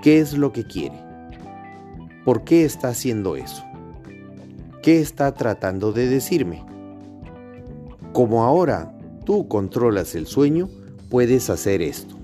¿Qué 0.02 0.20
es 0.20 0.34
lo 0.34 0.52
que 0.52 0.66
quiere? 0.66 1.02
¿Por 2.26 2.44
qué 2.44 2.66
está 2.66 2.88
haciendo 2.88 3.36
eso? 3.36 3.64
¿Qué 4.82 4.98
está 4.98 5.34
tratando 5.34 5.92
de 5.92 6.08
decirme? 6.08 6.64
Como 8.14 8.44
ahora 8.44 8.96
tú 9.26 9.46
controlas 9.46 10.14
el 10.14 10.26
sueño, 10.26 10.70
puedes 11.10 11.50
hacer 11.50 11.82
esto. 11.82 12.16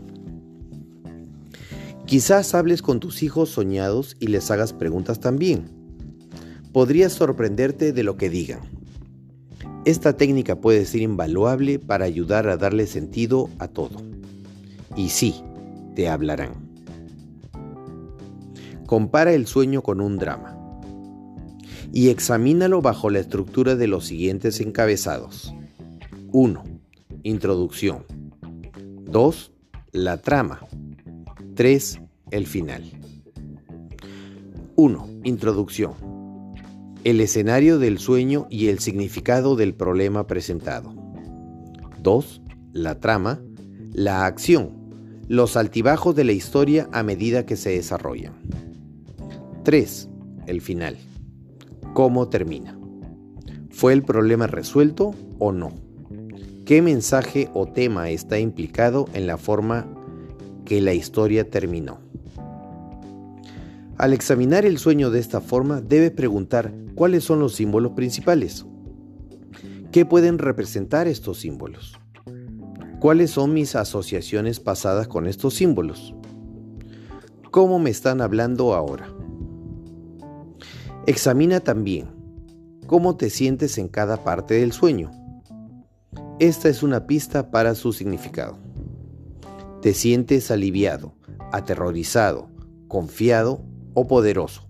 Quizás 2.07 2.55
hables 2.55 2.81
con 2.81 2.99
tus 2.99 3.23
hijos 3.23 3.51
soñados 3.51 4.17
y 4.21 4.29
les 4.29 4.51
hagas 4.51 4.73
preguntas 4.73 5.21
también. 5.21 5.69
Podrías 6.73 7.13
sorprenderte 7.13 7.93
de 7.93 8.03
lo 8.03 8.17
que 8.17 8.31
digan. 8.31 8.61
Esta 9.85 10.17
técnica 10.17 10.59
puede 10.59 10.87
ser 10.87 11.03
invaluable 11.03 11.79
para 11.79 12.07
ayudar 12.07 12.49
a 12.49 12.57
darle 12.57 12.87
sentido 12.87 13.51
a 13.59 13.69
todo. 13.69 13.99
Y 14.97 15.11
sí, 15.11 15.43
te 15.95 16.09
hablarán. 16.09 16.55
Compara 18.87 19.35
el 19.35 19.47
sueño 19.47 19.83
con 19.83 20.01
un 20.01 20.17
drama 20.17 20.56
y 21.93 22.09
examínalo 22.09 22.83
bajo 22.83 23.11
la 23.11 23.21
estructura 23.21 23.77
de 23.77 23.87
los 23.87 24.07
siguientes 24.07 24.61
encabezados. 24.61 25.55
1. 26.33 26.63
Introducción. 27.23 28.05
2. 29.05 29.53
La 29.93 30.21
trama. 30.21 30.61
3. 31.55 32.01
El 32.31 32.47
final. 32.47 32.85
1. 34.75 35.09
Introducción. 35.25 35.95
El 37.05 37.21
escenario 37.21 37.79
del 37.79 37.99
sueño 37.99 38.47
y 38.51 38.69
el 38.69 38.81
significado 38.81 39.57
del 39.57 39.75
problema 39.75 40.27
presentado. 40.27 40.93
2. 42.03 42.43
La 42.73 43.01
trama. 43.01 43.41
La 43.93 44.27
acción. 44.27 44.73
Los 45.29 45.57
altibajos 45.57 46.15
de 46.15 46.25
la 46.25 46.33
historia 46.33 46.89
a 46.93 47.03
medida 47.03 47.47
que 47.47 47.57
se 47.57 47.71
desarrollan. 47.71 48.35
3. 49.65 50.09
El 50.47 50.61
final 50.61 50.97
cómo 51.97 52.29
termina. 52.29 52.79
¿Fue 53.71 53.95
el 53.95 54.03
problema 54.03 54.47
resuelto 54.47 55.15
o 55.39 55.51
no? 55.51 55.73
¿Qué 56.67 56.83
mensaje 56.83 57.49
o 57.55 57.65
tema 57.65 58.11
está 58.11 58.39
implicado 58.39 59.07
en 59.15 59.27
la 59.27 59.39
forma 59.39 59.87
que 60.67 60.83
la 60.83 60.93
historia 60.93 61.49
terminó? 61.49 62.01
Al 63.97 64.13
examinar 64.13 64.67
el 64.67 64.77
sueño 64.77 65.11
de 65.11 65.21
esta 65.21 65.41
forma, 65.41 65.81
debe 65.81 66.11
preguntar 66.11 66.71
cuáles 66.95 67.25
son 67.25 67.41
los 67.41 67.55
símbolos 67.55 67.93
principales. 67.93 68.67
¿Qué 69.91 70.05
pueden 70.05 70.37
representar 70.37 71.09
estos 71.09 71.39
símbolos? 71.41 71.99
¿Cuáles 73.01 73.31
son 73.31 73.55
mis 73.55 73.75
asociaciones 73.75 74.61
pasadas 74.61 75.09
con 75.09 75.27
estos 75.27 75.55
símbolos? 75.55 76.15
¿Cómo 77.51 77.79
me 77.79 77.89
están 77.89 78.21
hablando 78.21 78.75
ahora? 78.75 79.16
Examina 81.07 81.61
también 81.61 82.09
cómo 82.89 83.17
te 83.17 83.31
sientes 83.31 83.79
en 83.79 83.87
cada 83.87 84.25
parte 84.25 84.55
del 84.55 84.73
sueño. 84.73 85.13
Esta 86.41 86.69
es 86.69 86.83
una 86.83 87.07
pista 87.07 87.53
para 87.53 87.77
su 87.77 87.93
significado. 87.93 88.59
¿Te 89.83 89.95
sientes 89.95 90.51
aliviado, 90.51 91.15
aterrorizado, 91.53 92.51
confiado 92.89 93.63
o 93.95 94.09
poderoso? 94.09 94.67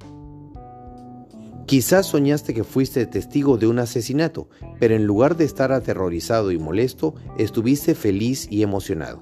Quizás 1.64 2.04
soñaste 2.04 2.52
que 2.52 2.64
fuiste 2.64 3.06
testigo 3.06 3.56
de 3.56 3.66
un 3.66 3.78
asesinato, 3.78 4.50
pero 4.78 4.94
en 4.94 5.06
lugar 5.06 5.38
de 5.38 5.44
estar 5.44 5.72
aterrorizado 5.72 6.52
y 6.52 6.58
molesto, 6.58 7.14
estuviste 7.38 7.94
feliz 7.94 8.46
y 8.50 8.62
emocionado. 8.62 9.20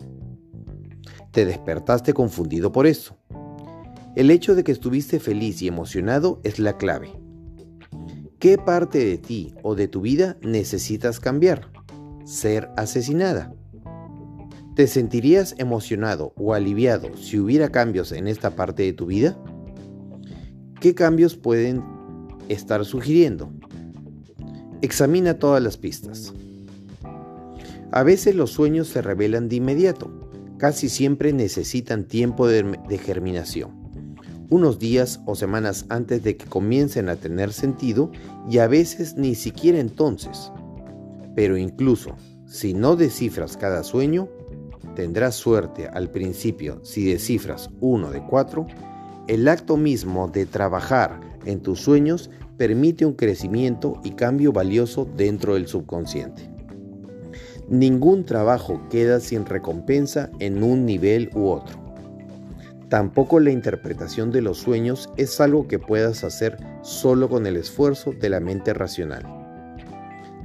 Te 1.31 1.47
despertaste 1.47 2.13
confundido 2.13 2.73
por 2.73 2.89
eso. 2.89 3.17
El 4.17 4.31
hecho 4.31 4.55
de 4.55 4.63
que 4.63 4.71
estuviste 4.71 5.19
feliz 5.19 5.61
y 5.61 5.67
emocionado 5.67 6.41
es 6.45 6.61
la 6.61 6.77
clave. 6.77 7.11
¿Qué 8.39 8.59
parte 8.59 9.05
de 9.05 9.19
ti 9.19 9.55
o 9.65 9.75
de 9.75 9.89
tu 9.89 10.03
vida 10.03 10.37
necesitas 10.41 11.19
cambiar? 11.19 11.73
Ser 12.25 12.69
asesinada. 12.77 13.53
¿Te 14.77 14.87
sentirías 14.87 15.57
emocionado 15.59 16.33
o 16.37 16.55
aliviado 16.55 17.17
si 17.17 17.41
hubiera 17.41 17.71
cambios 17.71 18.13
en 18.13 18.29
esta 18.29 18.55
parte 18.55 18.85
de 18.85 18.93
tu 18.93 19.07
vida? 19.07 19.37
¿Qué 20.81 20.95
cambios 20.95 21.35
pueden 21.37 21.83
estar 22.49 22.85
sugiriendo? 22.85 23.53
Examina 24.81 25.41
todas 25.41 25.61
las 25.61 25.77
pistas. 25.77 26.33
A 27.91 28.05
veces 28.05 28.37
los 28.37 28.53
sueños 28.53 28.87
se 28.87 29.03
revelan 29.03 29.49
de 29.49 29.57
inmediato, 29.57 30.31
casi 30.57 30.89
siempre 30.89 31.33
necesitan 31.33 32.05
tiempo 32.05 32.47
de, 32.47 32.79
germinación 32.99 33.84
unos 34.55 34.79
días 34.79 35.21
o 35.27 35.35
semanas 35.35 35.85
antes 35.89 36.23
de 36.23 36.37
que 36.37 36.47
comiencen 36.47 37.09
a 37.09 37.17
tener 37.17 37.53
sentido 37.53 38.13
y 38.49 38.59
a 38.59 38.69
veces 38.69 39.17
ni 39.17 39.35
siquiera 39.35 39.81
entonces. 39.81 40.53
Pero 41.35 41.57
incluso 41.57 42.15
si 42.47 42.73
no 42.73 42.95
descifras 42.95 43.57
cada 43.57 43.83
sueño, 43.83 44.29
tendrás 44.95 45.35
suerte 45.35 45.89
al 45.89 46.09
principio 46.09 46.79
si 46.85 47.05
descifras 47.05 47.69
uno 47.81 48.13
de 48.13 48.25
cuatro, 48.25 48.69
el 49.27 49.49
acto 49.49 49.77
mismo 49.77 50.29
de 50.29 50.47
trabajar 50.47 51.19
en 51.47 51.61
tus 51.61 51.81
sueños 51.81 52.31
permite 52.57 53.05
un 53.05 53.15
crecimiento 53.15 54.01
y 54.05 54.13
cambio 54.13 54.53
valioso 54.53 55.05
dentro 55.17 55.55
del 55.55 55.67
subconsciente. 55.67 56.49
Ningún 57.69 58.25
trabajo 58.25 58.81
queda 58.89 59.19
sin 59.19 59.47
recompensa 59.47 60.31
en 60.39 60.63
un 60.63 60.87
nivel 60.87 61.31
u 61.35 61.49
otro. 61.49 61.84
Tampoco 62.89 63.41
la 63.41 63.51
interpretación 63.51 64.31
de 64.31 64.43
los 64.43 64.59
sueños 64.59 65.11
es 65.17 65.41
algo 65.41 65.67
que 65.67 65.79
puedas 65.79 66.23
hacer 66.25 66.59
solo 66.83 67.29
con 67.29 67.47
el 67.47 67.57
esfuerzo 67.57 68.13
de 68.13 68.29
la 68.29 68.41
mente 68.41 68.75
racional. 68.75 69.25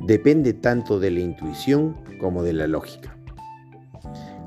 Depende 0.05 0.53
tanto 0.53 0.99
de 0.99 1.11
la 1.11 1.19
intuición 1.19 1.97
como 2.19 2.43
de 2.43 2.53
la 2.53 2.67
lógica. 2.67 3.15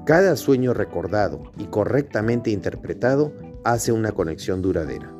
Cada 0.05 0.37
sueño 0.37 0.74
recordado 0.74 1.52
y 1.59 1.66
correctamente 1.66 2.50
interpretado 2.50 3.33
hace 3.62 3.92
una 3.92 4.12
conexión 4.12 4.62
duradera. 4.62 5.12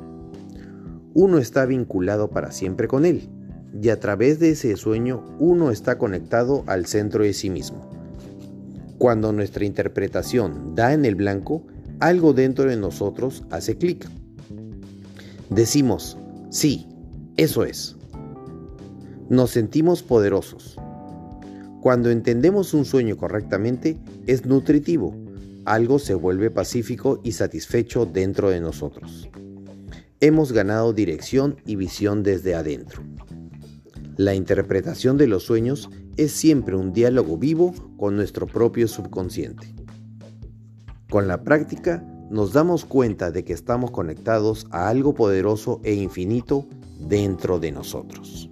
Uno 1.13 1.37
está 1.37 1.65
vinculado 1.65 2.31
para 2.31 2.51
siempre 2.51 2.87
con 2.87 3.05
él 3.05 3.29
y 3.81 3.89
a 3.89 3.99
través 3.99 4.39
de 4.39 4.49
ese 4.49 4.75
sueño 4.75 5.23
uno 5.39 5.71
está 5.71 5.97
conectado 5.97 6.63
al 6.67 6.85
centro 6.85 7.23
de 7.23 7.33
sí 7.33 7.49
mismo. 7.49 7.89
Cuando 8.97 9.31
nuestra 9.31 9.65
interpretación 9.65 10.75
da 10.75 10.93
en 10.93 11.05
el 11.05 11.15
blanco, 11.15 11.65
algo 12.03 12.33
dentro 12.33 12.65
de 12.69 12.75
nosotros 12.75 13.43
hace 13.49 13.77
clic. 13.77 14.05
Decimos, 15.49 16.17
sí, 16.49 16.85
eso 17.37 17.63
es. 17.63 17.95
Nos 19.29 19.51
sentimos 19.51 20.03
poderosos. 20.03 20.75
Cuando 21.79 22.09
entendemos 22.11 22.73
un 22.73 22.83
sueño 22.83 23.15
correctamente, 23.15 23.97
es 24.27 24.45
nutritivo. 24.45 25.15
Algo 25.63 25.97
se 25.97 26.13
vuelve 26.13 26.51
pacífico 26.51 27.21
y 27.23 27.31
satisfecho 27.31 28.05
dentro 28.05 28.49
de 28.49 28.59
nosotros. 28.59 29.29
Hemos 30.19 30.51
ganado 30.51 30.91
dirección 30.91 31.55
y 31.65 31.77
visión 31.77 32.21
desde 32.21 32.53
adentro. 32.53 33.01
La 34.17 34.35
interpretación 34.35 35.17
de 35.17 35.27
los 35.27 35.43
sueños 35.43 35.89
es 36.17 36.33
siempre 36.33 36.75
un 36.75 36.91
diálogo 36.91 37.37
vivo 37.37 37.73
con 37.95 38.17
nuestro 38.17 38.45
propio 38.45 38.89
subconsciente. 38.89 39.82
Con 41.13 41.27
la 41.27 41.43
práctica 41.43 42.03
nos 42.31 42.53
damos 42.53 42.85
cuenta 42.85 43.29
de 43.29 43.43
que 43.43 43.53
estamos 43.53 43.91
conectados 43.91 44.65
a 44.71 44.89
algo 44.89 45.13
poderoso 45.13 45.79
e 45.83 45.93
infinito 45.93 46.65
dentro 46.97 47.59
de 47.59 47.71
nosotros. 47.71 48.49